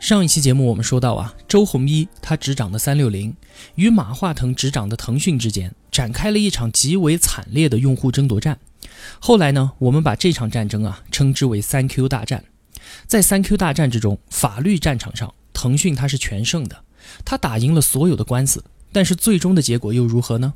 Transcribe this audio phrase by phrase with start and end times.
[0.00, 3.34] 上一期节目我们说到啊，周鸿祎他执掌的三六零
[3.74, 8.56] 与马化腾执掌的腾讯之间展开了一场极为惨烈的用户争夺战。
[9.18, 12.44] 后来呢，我们把这场战争啊称之为三 Q 大战。
[13.08, 16.84] 在三 Q 大战之中，法律战场上，腾讯它是全胜的，
[17.24, 18.64] 它打赢了所有的官司。
[18.92, 20.54] 但是最终的结果又如何呢？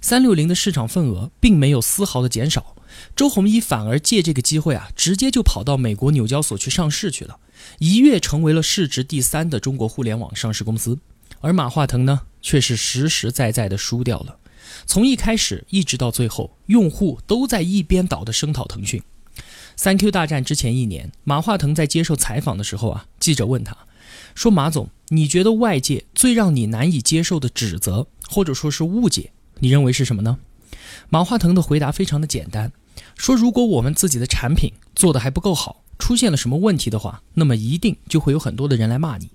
[0.00, 2.76] 三六零的市场份额并没有丝毫的减少，
[3.16, 7.38] 周鸿祎反而借这个机会啊，直接就跑到美国纽交所去上市去了。
[7.78, 10.98] 一跃成为了市值第三的中国互联网上市公司，
[11.40, 14.36] 而马化腾呢，却是实实在在的输掉了。
[14.86, 19.02] 从一开始一直到最后，用户都在一边倒的声讨腾讯。
[19.76, 23.76] 三 Q 大战之前一年，马化腾在接受采访的时候啊，记者问他，
[24.34, 30.38] 说：“马总，你觉得外界最让你难以接受的指责或者说是误解，你认为是什么呢？”
[31.10, 32.72] 马化腾的回答非常的简单，
[33.16, 39.30] 说：“如果我们自己的产品做的还不够好。”出现了什么问题的话，那么一定就会有很多的人来骂你。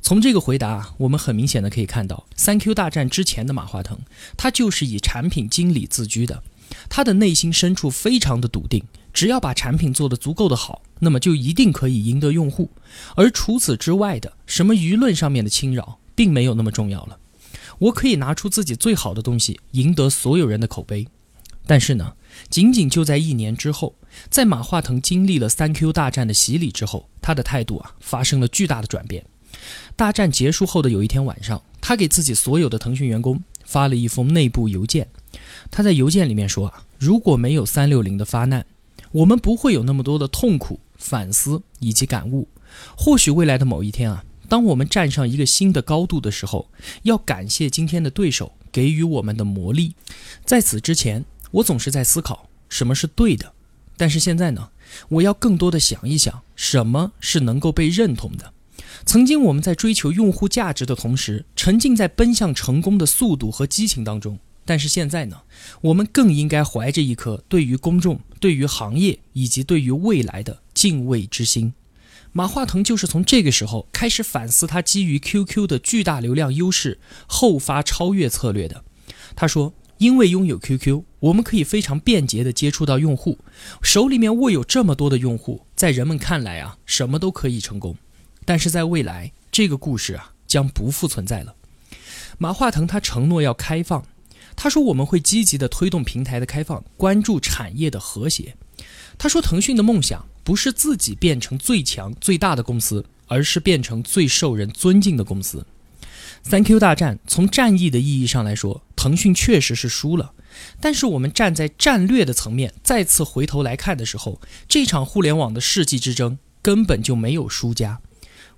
[0.00, 3.98] 从这个回答，我们很明显的可以看到，三 Q 大战之前的马化腾，
[4.36, 6.42] 他就是以产品经理自居的，
[6.88, 12.68] 他的内心深处非常的笃定，只要把产品做得足够的好，那么就一定可以赢得用户。
[13.14, 17.18] 而除此之外的什么舆论上面的侵扰，并没有那么重要了。
[17.78, 21.06] 我可以拿出自己最好的东西，赢得所有人的口碑。
[21.64, 22.14] 但是呢？
[22.48, 23.94] 仅仅就在一年之后，
[24.28, 29.24] 在马化腾经历了三 Q 大战的洗礼之后，他的态度啊发生了巨大的转变。
[29.96, 35.06] 大战结束后的有一天晚上，他给自己所有的腾讯员工发了一封内部邮件。
[35.70, 38.64] 他在邮件里面说啊，如果没有三六零的发难，
[39.12, 42.48] 我们不会有那么多的痛苦、反思以及感悟。
[42.96, 46.68] 或许未来的某一天啊，当我们站上一个新的高度的时候，
[47.02, 49.92] 要感谢今天的对手给予我们的磨砺。
[50.44, 51.24] 在此之前。
[51.52, 53.52] 我总是在思考什么是对的，
[53.96, 54.70] 但是现在呢，
[55.08, 58.54] 我要更多的想一想什么是能够被认同的。
[59.04, 65.42] 曾经我们在追求用户价值的同时，沉浸在奔向成功的速度和激情当中，但是现在呢，
[65.82, 71.74] 我们更应该怀着一颗对于公众、对于行业以及对于未来的敬畏之心。
[72.32, 78.82] 马化腾就是从这个时候开始反思他基于 QQ 的巨大流量优势后发超越策略的。
[79.36, 79.74] 他说。
[79.98, 83.38] 因为拥有 QQ，我们可以非常便捷地接触到用户，
[83.80, 87.96] 手里面握有这么多的用户，在人们看来啊，什么都可以成功。
[88.44, 91.54] 但是在未来，这个故事啊将不复存在了。
[92.38, 94.04] 马化腾他承诺要开放，
[94.56, 98.56] 他说我们会积极地推动平台的开放，关注产业的和谐。
[99.16, 105.64] 他说腾讯的梦想不是自己变成最强最大的公司，而是变成最受人尊敬的公司。
[106.42, 110.32] 三 Q 大战从战役的意义上来说，腾讯确实是输了。
[110.80, 118.00] 但是我们站在战略的层面再次回头来看的时候，这场互联网的世纪之争根本就没有输家。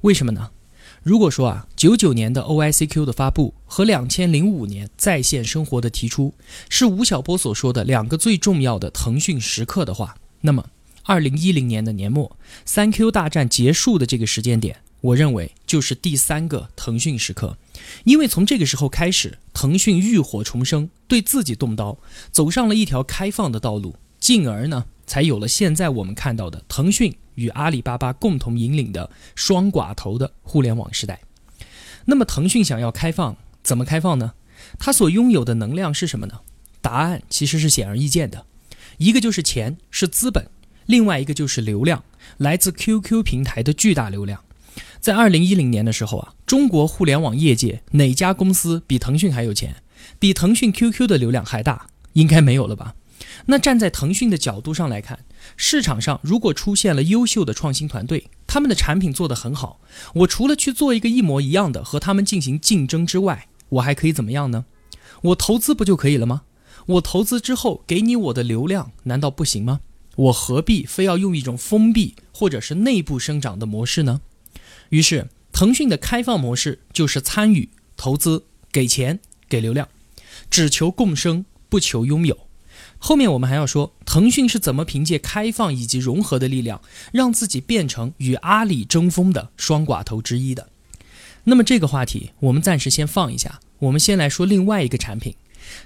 [0.03, 0.50] 为什么呢？
[1.03, 6.32] 如果说啊，九九年的 OICQ 的发布和两千零五年在线生活的提出
[6.71, 10.65] 是吴晓波所说的两个最重要的腾讯时刻的话，那么
[11.03, 14.78] 二零一零年的年末，三 Q 大战结束的这个时间点。
[15.04, 17.59] 我认为就是第三个腾讯时刻，
[18.04, 21.98] 因为从这个时候开始，腾讯浴火重生，对自己动刀，
[22.32, 31.20] 走上了一条开放的道路，进而呢，才有了现在我们看到的腾讯与阿里巴巴共同引领的双寡头的互联网时代。
[32.06, 34.32] 那么，腾讯想要开放，怎么开放呢？
[34.78, 36.41] 它所拥有的能量是什么呢？
[36.81, 38.47] 答案其实是显而易见的，
[38.97, 40.44] 一个就是钱，是资本；
[40.87, 42.03] 另外一个就是流量，
[42.38, 44.43] 来自 QQ 平台的巨大流量。
[45.04, 49.76] 在二零一零年的时候啊，中国互联网业界哪家公司比腾讯还有钱，
[50.19, 51.88] 比腾讯 QQ 的流量还大？
[52.14, 52.94] 应该没有了吧？
[53.44, 55.26] 那站在腾讯的角度上来看，
[55.58, 59.79] 市场上如果出现了优秀的创新团队，他们的产品做得很好，
[60.14, 64.64] 我除了去做一个一模一样的和他们进行竞争之外，我还可以怎么样呢？
[65.20, 66.44] 我投资不就可以了吗？
[66.87, 69.81] 我投资之后给你我的流量，难道不行吗？
[70.17, 74.23] 我何必非要用一种封闭或者是内部生长的模式呢？
[74.90, 79.88] 于是，腾讯的开放模式就是参与、投资、给钱、给流量，
[80.50, 82.38] 只求共生，不求拥有。
[82.98, 86.81] 后面我们还要说，腾讯是怎么凭借开放以及融合的力量，
[87.12, 90.70] 让自己变成与阿里争锋的双寡头之一的。
[91.44, 95.34] 那么这个话题我们暂时先放一下，我们先来说另外一个产品。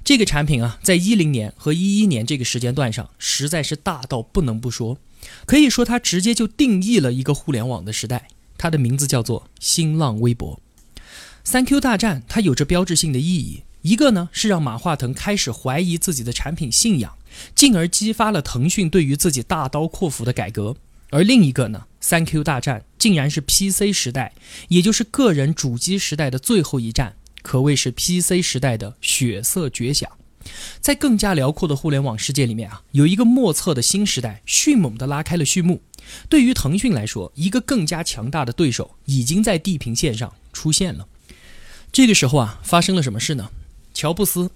[0.04, 4.98] 这个产品啊，在一零年和一一年这个时间段上，实在是大到不能不说，
[5.46, 8.28] 可以说它直接就定义了一个互联网的时代。
[8.58, 10.60] 它的名字叫做新浪微博。
[11.44, 17.16] 三 Q 大战它有着标志性的意义，一个呢是让马化腾开始怀疑自己的产品信仰，
[17.54, 20.74] 进而激发了腾讯对于自己大刀阔斧的改革；
[21.08, 24.34] 而另一个呢，三 Q 大战竟然是 PC 时代，
[24.68, 27.14] 也就是个人主机时代的最后一战。
[27.40, 30.10] 可谓是 PC 时代的血色绝响，
[30.80, 35.82] 在更加辽阔的互联网世界里面啊，有一个莫测的新时代迅猛地拉开了序幕。
[36.28, 41.06] 对于腾讯来说，一个更加强大的对手已经在地平线上出现了。
[41.92, 43.50] 这个时候啊，发生了什么事呢？
[43.94, 44.50] 乔布斯，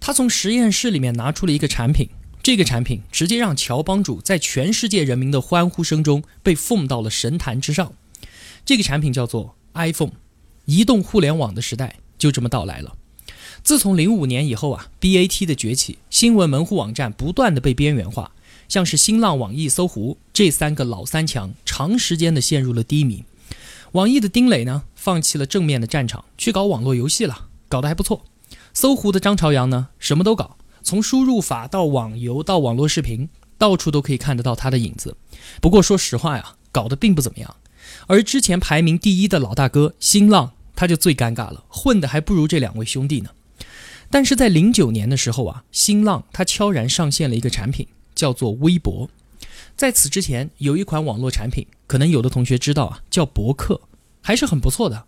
[0.00, 2.08] 他从实验室里面拿出了一个产品，
[2.42, 7.92] 这个产品直接让乔帮主在全世界人民的欢呼声中被奉到了神坛之上。
[8.64, 10.12] 这个产品叫做 iPhone，
[10.66, 11.96] 移动互联网的时代。
[12.18, 12.97] 就这么到来了。
[13.68, 18.32] 自从零五年以后啊，BAT 的崛起，新闻门户网站不断的被边缘化，
[18.66, 23.24] 像是新浪、网易、搜狐这三个老三强，长时间的陷入了低迷。
[23.92, 28.24] 网易的丁磊呢，放弃了正面的战场，去搞网络游戏了，搞得还不错。
[28.72, 33.28] 搜狐的张朝阳呢，什么都搞，从输入法到网游到网络视频，
[33.58, 35.14] 到处都可以看得到他的影子。
[35.60, 37.56] 不过说实话呀，搞得并不怎么样。
[38.06, 40.52] 而之前排名第一的老大哥新浪。
[40.74, 43.30] 他就最尴尬了，混的还不如这两位兄弟呢。
[44.10, 49.10] 但是在零九年的时候啊，新浪它悄然上线了一个产品，叫做微博。
[49.76, 53.80] 在此之前，有一款网络产品，可能有的同学知道啊，叫博客，
[54.22, 55.04] 还是很不错的。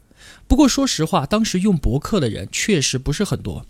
[0.47, 3.67] 不过说实话，当时用博客的人确实不是很多。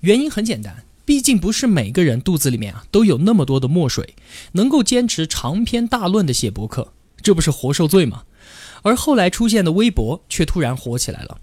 [0.00, 4.14] 原因很简单，毕竟不是每个人肚子里面啊都有那么多的墨水，
[4.52, 6.92] 能够坚持长篇大论的写博客，
[7.22, 8.24] 这不是活受罪吗？
[8.82, 11.38] 而后来出现的微博却突然火起来了。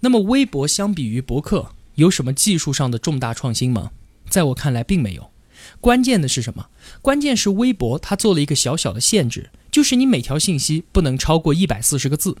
[0.00, 3.90] 那么，微博相比于博客有什么技术上的重大创新吗？
[4.30, 5.32] 在我看来，并没有。
[5.80, 6.68] 关键的是什么？
[7.02, 12.36] 关键是微博它做了一个小小的限制，就是你每条信息不能超过一百四十个字。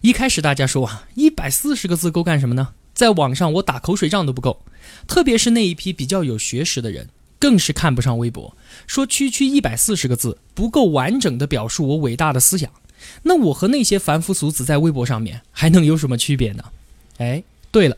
[0.00, 2.70] 一开始大家说啊，一百四十个字够干什么呢？
[2.94, 4.62] 在网上我打口水仗都不够。
[5.06, 8.56] 特别是那一批比较有学识的人，更是看不上微博，
[8.86, 12.70] 说区区一百四十个字不够完整的表述我伟大的思想。
[13.24, 16.64] 那我和那些凡夫俗子在微博上面还能有什么区别呢？
[17.18, 17.96] 哎，对了，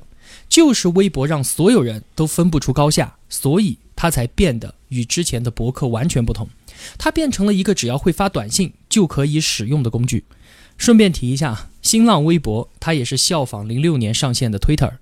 [0.49, 6.49] 就是微博让所有人都分不出高下，所以它才变得与之前的博客完全不同。
[6.97, 10.25] 它变成了一个只要会发短信就可以使用的工具。
[10.77, 14.93] 顺便提一下，新浪微博它也是效仿零六年上线的 Twitter。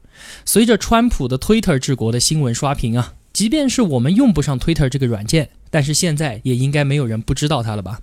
[0.47, 8.01] 随着川普的 Twitter 治国的新闻刷屏啊，即便是我们用不上 Twitter 这个软件，但是现在也应该没有人不知道它了吧？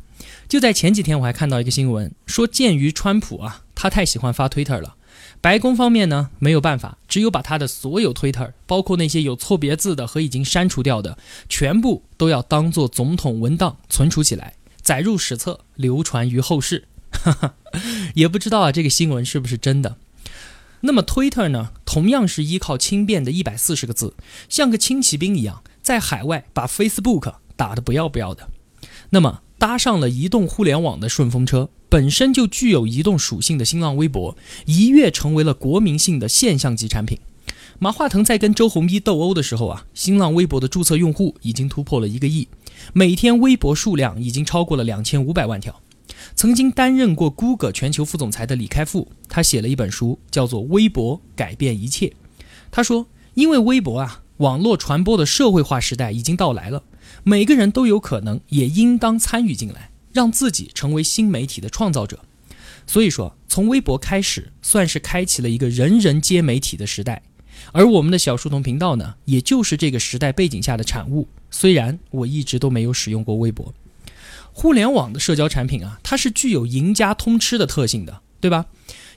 [0.48, 4.96] 就在前几天，我还看到一个新闻，说鉴于川普啊，他太喜欢发 Twitter 了，
[5.42, 11.18] 白宫方面呢没有办法，只有把他的所有 Twitter，包括那些有错别字的和已经删除掉的，
[11.48, 16.88] 全部都要当做总统文档存储起来，载入史册，流传于后世。
[18.16, 19.98] 也不知道啊，这个新闻是不是真的？
[20.82, 24.16] 那么 Twitter 呢，同样是依靠轻便的一百四十个字，
[24.50, 28.50] 像个轻骑兵一样，在海外把 Facebook 打得不要不要的。
[29.12, 29.43] 那么。
[29.64, 37.18] 搭上了移动互联网的顺风车，本身就具有移动属性的新浪微博，一跃成为了国民性的现象级产品。
[37.80, 42.50] 马化腾在跟周鸿祎斗殴的时候啊，新浪微博的注册用户已经突破了一个亿，
[42.92, 45.74] 每天微博数量已经超过了两千五百万条。
[46.36, 52.08] 曾经担任过 Google 全球副总裁的李开复，他写了一本书，叫做《微博改变一切》。
[52.70, 56.84] 他说，因为微博啊，网络传播的社会化时代已经到来了。
[57.24, 62.20] 每个人都有可能，也应当参与进来，让自己成为新媒体的创造者。
[62.88, 67.22] 所以说，从微博开始，算是开启了一个人人皆媒体的时代。
[67.72, 71.30] 而我们的小书童频道呢，也就是这个时代背景下的产物。
[71.50, 73.74] 虽然我一直都没有使用过微博，
[74.52, 78.66] 互联网的社交产品啊，它是具有赢家通吃的特性的，对吧？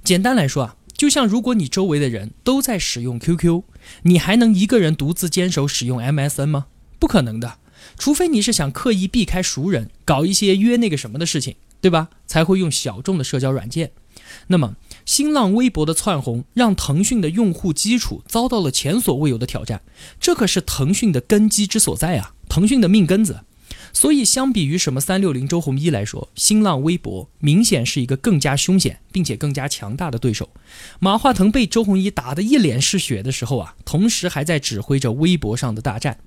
[0.05, 3.62] 简单来说啊，就像如果你周围的人都在使用 QQ，
[4.03, 6.67] 你还能一个人独自坚守使用 MSN 吗？
[7.00, 7.59] 不可能的。
[7.99, 12.09] 除非你是想刻意避开熟人，搞一些约那个什么的事情，对吧？
[12.26, 13.93] 才会用小众的社交软件。
[14.49, 19.83] 那么，新浪微博的窜红，让腾讯的用户基础遭到了前所未有的挑战。
[20.19, 23.40] 这可是腾讯的根基之所在啊，腾讯的命根子。
[23.93, 30.50] 所以，相比于什么三六零、周鸿祎来说，新浪微博明显是一个更加凶险并且更加强大的对手。
[30.99, 36.19] 马化腾被周鸿祎打得一脸是血的时候啊，同时还在指挥着微博上的大战。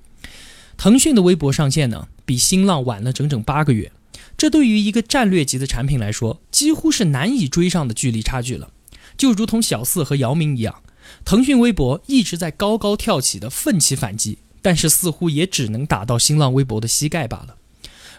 [0.80, 3.92] 腾讯的微博上线呢，比新浪晚了整整八个月，
[4.38, 8.72] 这对于一个战略级的产品来说，几乎是难以追上的距离差距了。
[9.18, 10.82] 就如同小四和姚明一样，
[11.26, 17.58] 腾讯微博一直在高高跳起的奋起反击，但是似乎也只能打到新浪微博的膝盖罢了。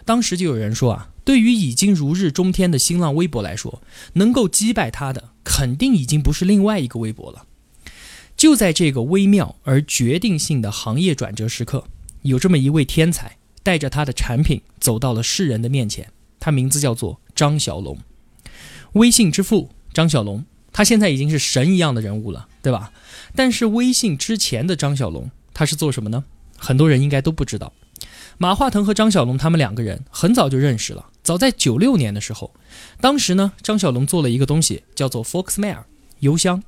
[0.05, 3.81] 当时就有人说啊，对于已经如日中天的新浪微博来说，
[4.13, 7.47] 能够击败它的，肯定已经不是另外一个微博了。
[8.37, 11.85] 就在这个微妙而决定性的行业转折时刻，
[12.23, 16.11] 有这么一位天才，带着他的产品走到了世人的面前。
[16.39, 17.97] 他名字叫做张小龙，
[18.93, 20.43] 微信之父张小龙。
[20.73, 22.93] 他现在已经是神一样的人物了，对吧？
[23.35, 26.23] 但是微信之前的张小龙，他是做什么呢？
[26.57, 27.73] 很多人应该都不知道。
[28.37, 32.53] 马化腾和张小龙他们两个人很早就认识了，早在九六年的时候，
[32.99, 35.83] 当时呢，张小龙做了一个东西叫做 Foxmail
[36.19, 36.63] 邮箱。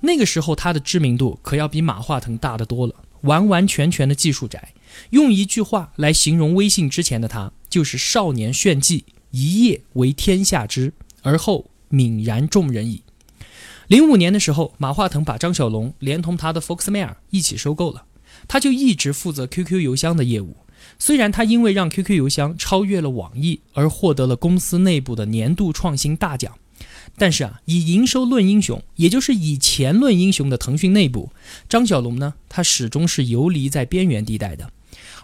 [0.00, 4.72] 那个时候他的知名度可要比马化腾大得多了，完完全全的技术宅。
[5.10, 13.02] 用一句话来形容微信之前的他，就是少年炫技，一夜为天下知，而后泯然众人矣。
[13.88, 18.04] 零五年的时候，马化腾把张小龙连同他的 Foxmail 一起收购了，
[18.48, 20.56] 他就一直负责 QQ 邮箱的业务。
[20.98, 26.56] 虽然他因为让 QQ 邮箱超越了网易而获得了公司内部的年度创新大奖。
[27.18, 31.30] 但是啊，以营收论英雄，也就是以钱论英雄的腾讯内部，
[31.68, 34.72] 张小龙呢，他始终是游离在边缘地带的。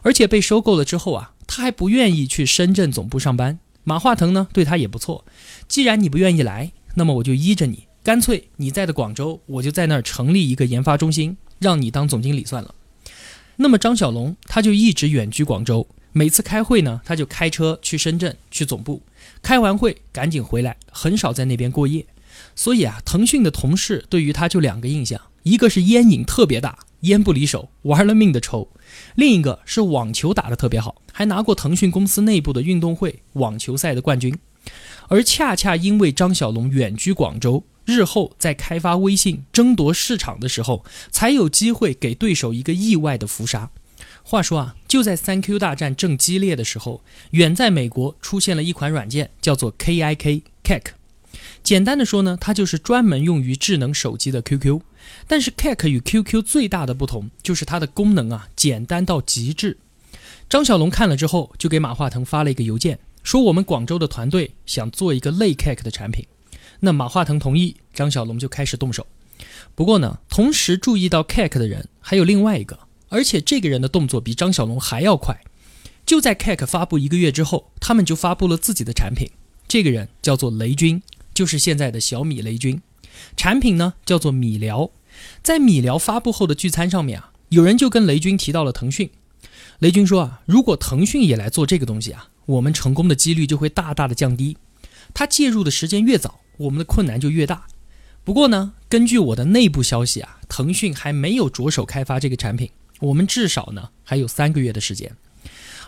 [0.02, 3.58] 而且被收购了之后啊，他还不愿意去深圳总部上班。
[3.84, 5.24] 马化腾呢，对他也不错。
[5.66, 12.74] 既然你不愿意来，那么我就依着你，干脆你在的广州，我就在那儿成立一个研发中心，让你当总经理算了。
[13.56, 19.02] 那么张小龙他就一直远居广州，每次开会呢，他就开车去深圳去总部。
[19.42, 22.04] 开完会赶紧回来，很少在那边过夜。
[22.54, 28.68] 所以啊，腾讯的同事对于他就两个印象：一个是烟瘾特别大，烟不离手，玩了命的抽；
[29.18, 34.32] 另一个是网球打得特别好，还拿过腾讯公司内部的运动会网球赛的冠军。
[35.08, 43.68] 而恰恰因为张小龙远居广州，日后在开发微信争夺市场的时候，才有机会给对手一个意外的伏杀。
[44.22, 50.82] 话说啊，就在三 Q 大战正激烈的时候，远在美国出现了一款软件，叫做 KIK Kek。
[51.62, 54.80] 简单的说呢，它就是专门用于智能手机的 QQ。
[55.26, 59.78] 但是 Kek 与 QQ 最大的不同就是它的功能啊，简单到极致。
[60.48, 66.26] 张小龙看了之后，就给马化腾发了一个邮件，说我们广州的团队想做一个类 Kek 的产品。
[66.80, 69.06] 那马化腾同意，张小龙就开始动手。
[69.74, 72.78] 不过呢，同时注意到 Kek 的人还有另外一个。
[73.10, 75.40] 而且这个人的动作比张小龙还要快，
[76.04, 79.30] 就在 Kek 发布一个月之后，他们就发布了自己的产品。
[79.66, 81.02] 这个人叫做雷军，
[81.38, 82.82] 就是现在的小米雷军。
[83.36, 84.90] 产品呢叫做米聊。
[85.40, 89.08] 在米聊发布后的聚餐上面啊，有人就跟雷军提到了腾讯。
[89.78, 94.56] 雷军说啊，如果腾讯也来做这个东西啊，我们成功的几率就会大大的降低。
[95.14, 97.68] 他介入的时间越早，我们的困难就越大。
[98.24, 102.68] 不过呢，根据我的内部消息啊，腾讯还没有着手开发这个产品。
[102.98, 105.16] 我们至少呢还有三个月的时间，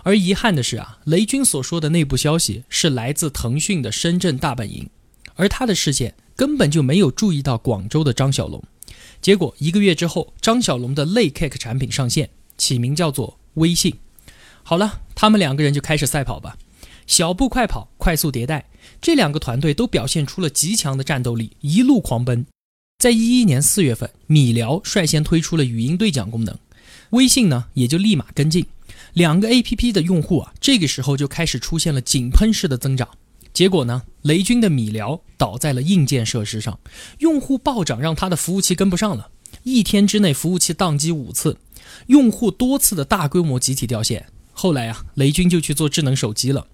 [0.04, 4.88] 而遗憾的是啊，雷军所说的内部消息是来自腾讯的深圳大本营，
[5.34, 8.62] 而他的视线根本就没有注意到广州的张小龙。
[9.20, 13.94] 结果一个月之后，张小龙的类 Cake 产品上线，起名叫做微信。
[14.62, 16.56] 好了，他们两个人就开始赛跑吧，
[17.06, 18.66] 小步快跑，快速迭代。
[19.00, 22.46] 这两个团队都表现出了极强的战斗力，一路狂奔。
[22.98, 26.58] 在一一年四月份，米聊率先推出了语音对讲功能。
[27.10, 28.66] 微信呢也就立马跟进，
[29.14, 33.08] 两个 A P P 的用户啊，这个时候就开始出现了井喷式的增长。
[33.52, 36.78] 结果呢，雷军的米聊倒在了硬件设施上，
[37.18, 39.30] 用户暴涨让他的服务器跟不上了，
[39.64, 41.58] 一天之内服务器宕机五次，
[42.06, 44.28] 用户多次的大规模集体掉线。
[44.52, 46.68] 后来啊，雷军就去做智能手机了，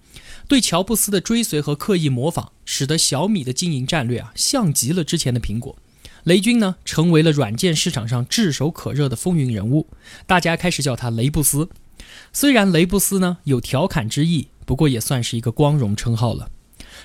[0.47, 5.75] 对乔布斯的追随和刻意模仿，使得小米的经营战略啊，像极了之前的苹果。
[6.23, 9.87] 雷军呢，成为了软件市场上炙手可热的风云人物，
[10.25, 11.69] 大家开始叫他雷布斯。
[12.33, 16.49] 虽然雷布斯呢有调侃之意，不过也算是一个光荣称号了。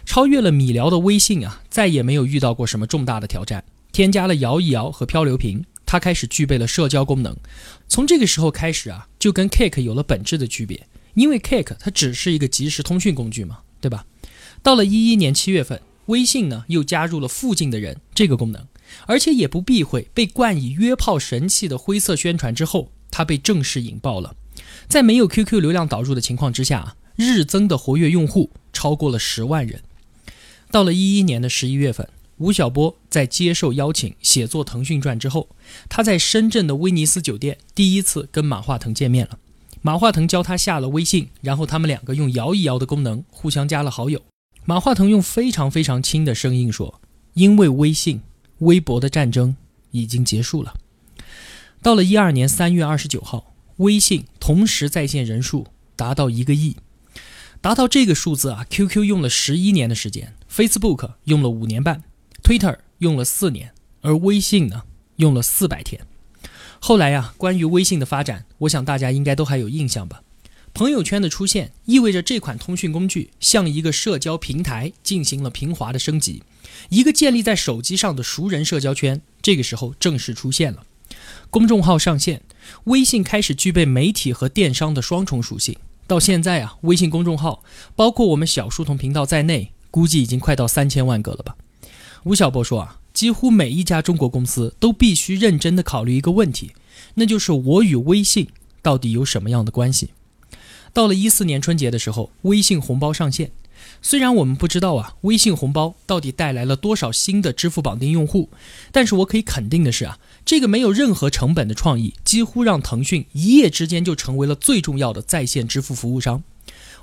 [0.05, 3.65] 超越了米聊的微信啊，再也没有遇到过什么重大的挑战。
[3.93, 7.37] 添加了摇一摇和漂流瓶，它开始具备了社交功能。
[7.89, 14.07] 从这个时候开始啊，就跟 Cake 有了本质的区别，因为 Cake 它只是一个即时通讯工具嘛，对吧？
[14.63, 18.67] 到了一一年七月份，微信呢又加入了附近的人这个功能。
[19.07, 24.35] 而且也不避讳被冠以约炮神器的灰色宣传之后，它被正式引爆了。
[24.87, 29.83] 在没有 QQ 流量导入的情况之下，日增的活跃用户超过了十万人。
[30.73, 35.51] 到了一一年的十一月份，吴晓波在接受邀请写作《腾讯传》之后，
[35.91, 39.39] 他在深圳的威尼斯酒店第一次跟马化腾见面了。
[39.83, 44.23] 马化腾教他下了微信，然后他们两个用摇一摇的功能互相加了好友。
[44.65, 47.01] 马化腾用非常非常轻的声音说
[47.35, 48.23] ：“因为微信。”
[48.61, 49.57] 微博的战争
[49.91, 50.75] 已经结束了。
[51.83, 56.77] 到了一二年三月二十九号，微信同时在线人数达到一个亿。
[57.61, 62.03] 达到这个数字啊，QQ 用了十一年的时间，Facebook 用了五年半
[62.43, 64.83] ，Twitter 用了四年，而微信呢，
[65.17, 66.07] 用了四百天。
[66.79, 70.23] 后来呀，关于微信的发展，我想大家应该都还有印象吧？
[70.75, 76.43] 朋友圈的出现意味着这款通讯工具向一个社交平台进行了平滑的升级，
[76.89, 80.85] 一个建立在手机上的熟人社交圈，这个时候正式出现了。
[81.51, 82.43] 公众号上线，
[82.85, 85.77] 微信开始具备媒体和电商的双重属性。
[86.07, 87.63] 到现在啊，微信公众号
[87.95, 91.55] 包括我们小书童频道在内，估计已经快到三千万个了吧。
[92.25, 96.73] 吴晓波说啊，几乎每一家中国公司都必须认真的考虑一个问题，
[97.15, 98.49] 那就是我与微信
[98.81, 100.11] 到底有什么样的关系。
[100.93, 103.53] 到了一四年春节的时候，微信红包上线。
[104.01, 108.49] 虽然我们不知道啊，微信红包到底带来了多少新的支付绑定用户，
[108.93, 116.45] 但是我可以肯定的是啊，这个没有任何成本的创意，几乎让腾讯一夜之间就成为了最重要的在线支付服务商。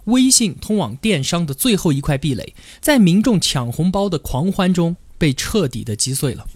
[0.05, 6.47] 微信通往电商的最后一块壁垒，在民众抢红包的狂欢中被彻底的击碎了。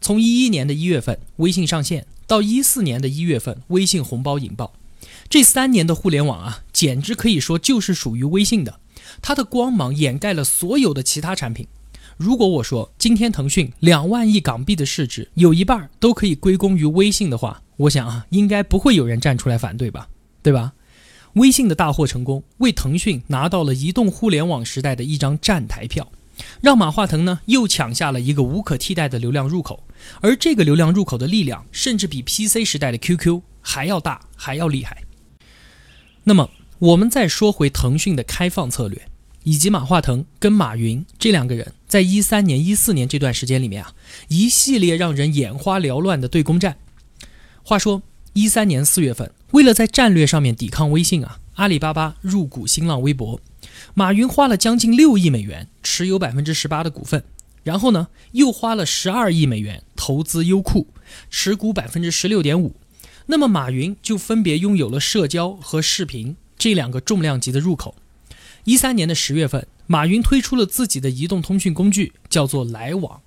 [0.00, 4.74] 从一一年的一月份微信上线，到一四年的一月份微信红包引爆，
[5.28, 8.80] 这三年的互联网啊，简直可以说就是属于微信的。
[9.22, 11.66] 它的光芒掩盖了所有的其他产品。
[12.16, 20.08] 如果我说今天腾讯两万亿港币的市值有一半都可以归功于微信的话，我想啊，应该不会有人站出来反对吧？
[20.42, 20.72] 对吧？
[21.34, 26.10] 微信的大获成功，为腾讯拿到了移动互联网时代的一张站台票，
[26.60, 29.84] 让马化腾呢又抢下了一个无可替代的流量入口。
[30.20, 35.04] 而这个流量入口的力量，甚至比 PC 时代的 QQ 还要大，还要厉害。
[36.24, 36.50] 那么。
[36.80, 39.06] 我们再说回腾讯的开放策略，
[39.44, 43.94] 以及马化腾跟马云这两个人在一三年、一四年这段时间里面啊，
[44.28, 46.76] 一系列让人眼花缭乱的对攻战。
[47.62, 48.02] 话说
[48.34, 53.40] 一三年四月份，为了在战略上面抵抗微信啊，阿里巴巴入股新浪微博，
[53.94, 57.22] 马云花了将近六亿美元持有百分之十八的股份，
[57.62, 60.88] 然后呢，又花了十二亿美元投资优酷，
[61.30, 62.74] 持股百分之十六点五。
[63.26, 66.36] 那么马云就分别拥有了社交和视频。
[66.58, 67.94] 这两个重量级的入口，
[68.64, 73.20] 一三年的十月份，马云推出了自己的移动通讯工具，叫做来往。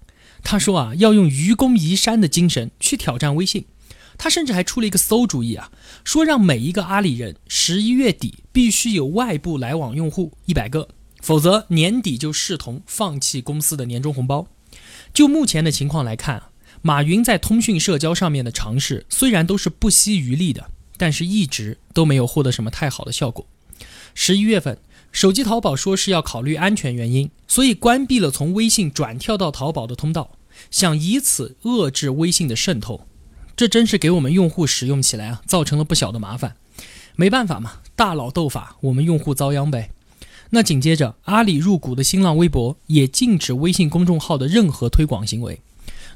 [0.44, 3.64] 他说啊，要用愚公移山的精神去挑战微信。
[4.18, 5.72] 他甚至还出了一个馊主意啊，
[6.04, 10.90] 说让每一个阿里人十一月底必须有外部来往用户一百个，
[11.22, 14.48] 否则年底就视同放弃公司的年终红包。
[15.14, 16.44] 就目前的情况来看，
[16.82, 20.72] 马云在通讯社交上面的尝试虽然都是不惜余力的。
[21.00, 23.46] 但是，一直都没有获得什么太好的效果。
[24.16, 24.80] 十一月份，
[25.12, 30.40] 手机淘宝说是要考虑安全原因，所以关闭了从微信转跳到淘宝的通道，
[30.72, 33.06] 想以此遏制微信的渗透。
[33.58, 36.56] 这真是给我们用户使用起来啊，造成了不小的麻烦。
[37.16, 39.90] 没办法嘛，大佬斗法，我们用户遭殃呗。
[40.52, 45.60] 那紧接着，阿里入股的新浪微博也禁止微信公众号的任何推广行为。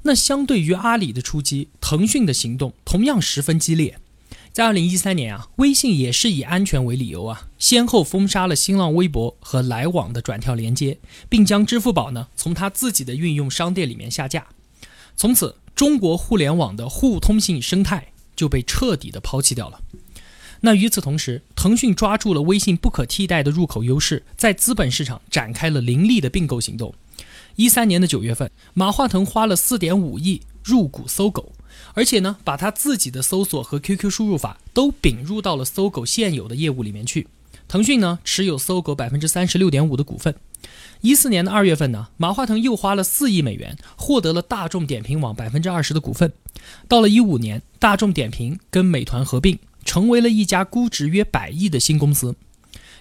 [0.04, 3.98] 那相对于阿里的出击，腾讯的行动同样十分激烈。
[4.54, 14.46] 在二零一三年啊，微信也是以安全为理由啊，先后封杀了新浪微博和来往的转跳连接，并将支付宝呢从它自己的运用商店里面下架。
[15.16, 19.82] 从此，中国互联网的互通性生态就被彻底的抛弃掉了。
[20.60, 26.94] 那与此同时，腾讯抓住了微信不可替代的入口优势，在资本市场展开了凌厉的并购行动。
[27.56, 31.52] 一三年的九月份，马化腾花了四点五亿入股搜狗。
[31.96, 37.28] 而且呢，把他自己的搜索和 QQ 输入法都并入到了搜狗现有的业务里面去。
[37.68, 40.36] 腾讯呢，持有搜狗百分之三十六点五的股份。
[41.02, 46.32] 一四年的二月份呢，马化腾又花了四亿美元，获得了大众点评网百分之二十的股份。
[46.88, 52.36] 到了一五年，大众点评跟美团合并，成为了一家估值约百亿的新公司。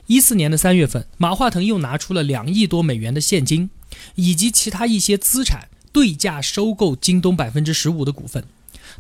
[0.07, 3.69] 一四年的三月份，马化腾又拿出了两亿多美元的现金，
[4.15, 8.45] 以及其他一些资产，对价收购京东百分之十五的股份。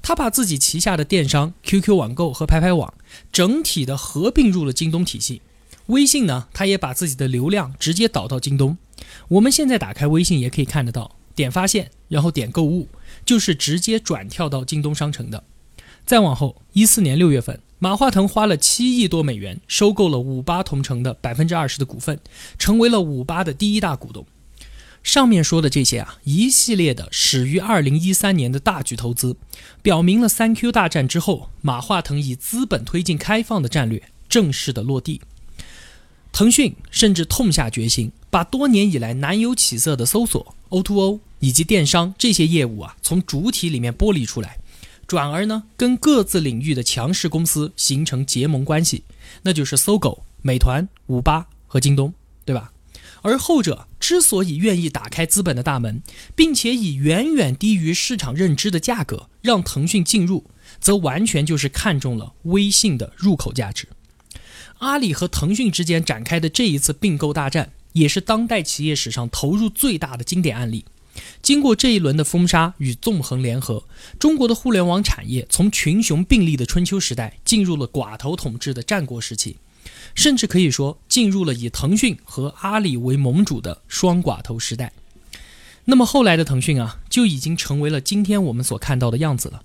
[0.03, 2.92] 他把自己旗下的电商 QQ 网购和拍拍网
[3.33, 5.40] 整体的合并入了京东体系。
[5.90, 8.79] 微信呢，它也把自己的流量直接导到京东。
[9.29, 12.88] 我们现在打开微信也可以看得到，点发现，然后点购物，
[13.24, 15.44] 就是直接转跳到京东商城的。
[16.07, 22.20] 再往后，一四年六月份，马化腾花了七亿多美元收购了五八同城的百分之二十的股份，
[22.59, 24.24] 成为了五八的第一大股东。
[25.03, 29.37] 上面说的这些啊，一系列的始于二零一三年的大举投资，
[29.83, 35.22] 表明了三 Q 大战之后，马化腾以资本推进开放的战略正式的落地。
[36.32, 44.58] 腾讯甚至痛下决心，把多年以来难有起色的搜索、O2O 以及电商这些业务啊，从主体里面剥离出来，
[45.06, 49.04] 转而呢，跟各自领域的强势公司形成结盟关系，
[49.42, 52.14] 那就是搜狗、美团、五八和京东，
[52.44, 52.72] 对吧？
[53.22, 56.02] 而后者之所以愿意打开资本的大门，
[56.34, 60.46] 并且以远远低于市场认知的价格让腾讯进入，
[60.80, 63.86] 则完全就是看中了微信的入口价值。
[64.80, 70.84] 阿里和腾讯之间展开的这一次并购大战，也是当代企业史上投入最大的经典案例。
[71.42, 73.84] 经过这一轮的封杀与纵横联合，
[74.18, 79.56] 中国的互联网产业从群雄并立的春秋时代，进入了寡头统治的战国时期。
[80.14, 84.92] 甚至可以说，进入了以腾讯和阿里为盟主的双寡头时代。
[85.84, 89.62] 那么后来的腾讯啊，就已经成为了今天我们所看到的样子了。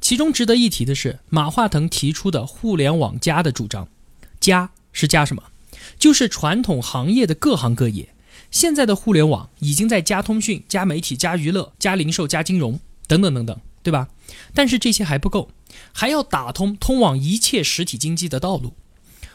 [0.00, 3.88] 其中值得一提的是，马化腾提出的“互联网加”的主张
[4.46, 5.42] ，“加”是加什么？
[5.98, 8.14] 就是传统行业的各行各业。
[8.50, 12.78] 现在的互联网已经在加通讯、加媒体、加娱乐、加零售、加金融
[13.08, 14.08] 等等等等，对吧？
[14.54, 15.50] 但是这些还不够，
[15.92, 18.74] 还要打通通往一切实体经济的道路。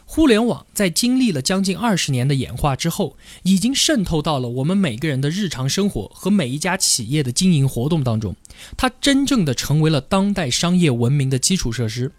[0.04, 8.34] 互联网在经历了将近二十年的演化之后，已经渗透到了我们每个人的日常生活和每一家企业的经营活动当中。
[8.76, 12.12] 它真正的成为了当代商业文明的基础设施。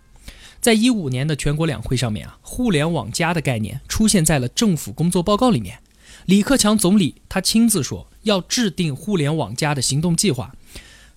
[0.63, 5.79] 在一五年的全国两会上面啊，互联网加的概念出现在了政府工作报告里面。
[6.25, 10.55] 李克强总理他亲自说，要制定互联网加的行动计划，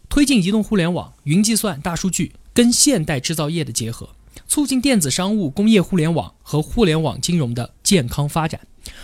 [0.09, 4.11] 推进移动互联网、云计算、大数据跟现代制造业的结合。
[4.48, 8.61] 促进电子商务、工业互联网和互联网金融的健康发展，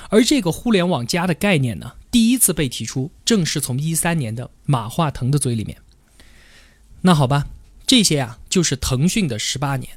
[0.09, 5.79] 而这个“互联网加”的概念呢，第一次被提出，正是从一三年的马化腾的嘴里面。
[7.03, 7.47] 那好吧，
[7.87, 9.91] 这些啊，就是腾讯的十八年。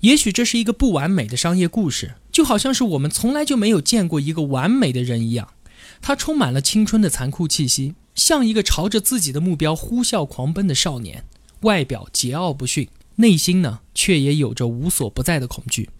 [0.00, 5.52] 也许这是一个不完美的商业故事，就好像是我们从来就没有见过一个完美的人一样。
[6.00, 11.24] 他充满了青春的残酷气息，像一个朝着自己的目标呼啸狂奔的少年，
[11.60, 12.88] 外表桀骜不驯。
[13.16, 15.90] 内心呢，却也有着无所不在的恐惧。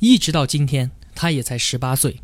[0.00, 2.20] 一直到今天，他也才十八岁。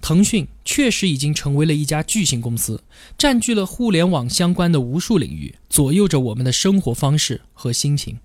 [0.00, 2.82] 腾讯确实已经成为了一家巨型公司，
[3.16, 8.18] 占据了互联网相关的无数领域，左右着我们的生活方式和心情。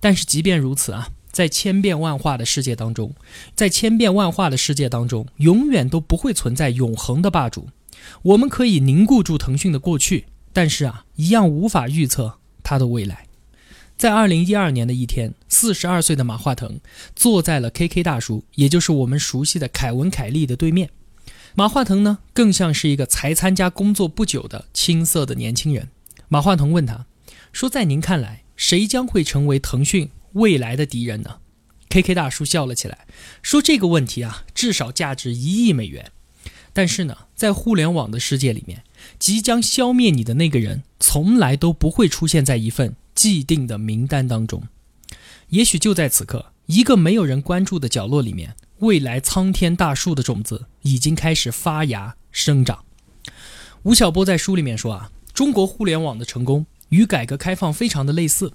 [0.00, 3.14] 但是，即便如此啊，在千变万化的世界当中，
[3.54, 7.68] 在千变万化的世界当中，永远都不会存在永恒的霸主。
[8.22, 13.26] 我们可以凝固住腾讯的过去，但是啊，一样无法预测它的未来。
[13.96, 16.80] 在二零一二年的一天，四十二岁的马化腾
[17.14, 20.88] 坐在了 KK 大叔，也就是我们熟悉的凯文·凯利的对面。
[21.54, 25.90] 马化腾呢，更像是一个才参加工作不久的青涩的年轻人。
[26.28, 27.04] 马化腾问他
[27.52, 31.38] 说：“在您看来，谁将会成为腾讯未来的敌人呢
[31.88, 33.06] ？”KK 大叔笑了起来，
[33.42, 36.12] 说：“这个问题啊，至少价值一亿美元。
[36.72, 38.84] 但是呢，在互联网的世界里面，
[39.18, 44.62] 即将消灭你的那个人，从来都不会出现在一份。”既定的名单当中，
[45.48, 52.82] 也许就在此刻，一个没有人关注的角落里面，未来苍天大树的种子已经开始发芽生长。
[53.82, 58.54] 吴晓波在书里面说啊，中国互联网的成功与改革开放非常的类似，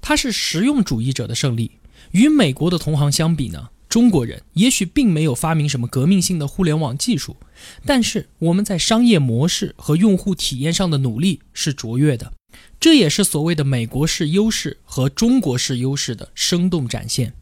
[0.00, 1.72] 它是实用主义者的胜利。
[2.12, 7.36] 与美国的同行相比呢，中国人也许并没有发明什么革命性的互联网技术，
[7.84, 12.32] 但是我们在商业模式和用户体验上的努力是卓越的。
[12.78, 17.32] 这也是所谓的美国式优势和中国式优势的生动展现。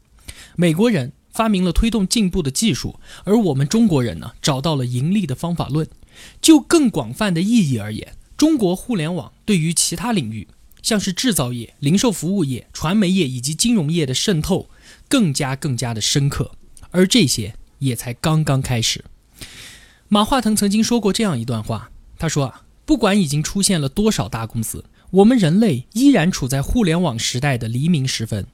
[0.56, 5.86] 美国人发明了推动进步的技术，而我们中国人呢，找到了盈利的方法论。
[6.40, 10.46] 就更广泛的意义而言，中国互联网对于其他领域，
[10.84, 14.68] 像是制造业、零售服务业、传媒业以及金融业的渗透，
[15.08, 16.52] 更加更加的深刻。
[16.90, 19.02] 而这些也才刚刚开始。
[20.08, 24.84] 马化腾曾经说过这样一段话，他说啊，不管已经出现了多少大公司。
[25.10, 28.46] 我们人类依然处在互联网时代的黎明时分，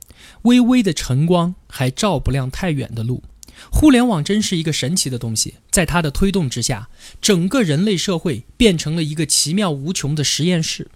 [0.43, 3.25] 微微的晨光还照不亮太远的路。
[3.73, 6.89] 互联网真是一个神奇的东西，在它的推动之下，
[7.21, 10.89] 整个人类社会变成了一个奇妙无穷的实验室。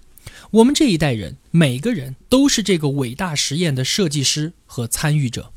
[0.51, 5.53] 我们这一代人，每个人都是这个伟大实验的设计师和参与者。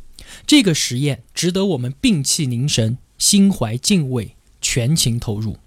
[0.45, 5.57] 这个实验值得我们屏气凝神，心怀敬畏，全情投入。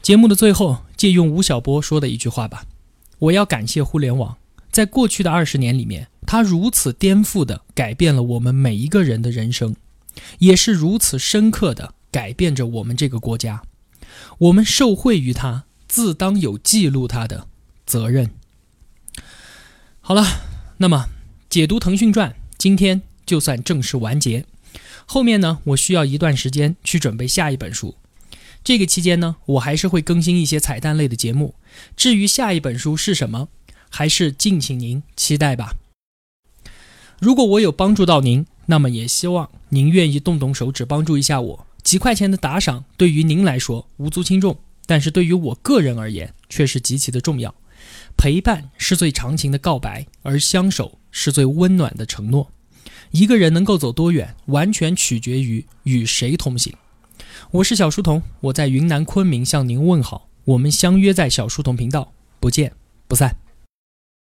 [0.00, 2.64] 节目的最后，借用吴晓波说的一句话吧。
[3.18, 4.36] 我要感谢互联网，
[4.70, 9.74] 在过去的二十年里面，它如此颠覆地改变了我们每一个人的人生，
[10.38, 13.62] 也是如此深刻地改变着我们这个国家。
[14.38, 17.48] 我们受惠于它，自当有记录它的
[17.88, 18.30] 责任。
[20.00, 20.22] 好了，
[20.76, 21.06] 那么
[21.48, 24.44] 解读《腾讯传》今天就算正式完结。
[25.06, 27.96] 后面呢，我需要一段时间去准备下一本书。
[28.62, 31.54] 这个期间呢，我还是会更新一些彩蛋类的节目。
[31.96, 33.48] 至于下一本书是什么，
[33.88, 35.74] 还是敬请您期待吧。
[37.18, 41.66] 如果我有帮助到您，那么也希望您愿意动动手指帮助一下我。
[41.82, 47.54] 几块钱的打赏对于您来说无足轻重，但是对于我个人而言却是极其的重要。
[48.18, 52.50] 陪伴是最长情的告白，而相守是最温暖的承诺。
[53.12, 56.74] 一个人能够走多远，完全取决于与谁同行。
[57.52, 60.28] 我是小书童，我在云南昆明向您问好。
[60.44, 62.72] 我们相约在小书童频道，不见
[63.06, 63.36] 不散。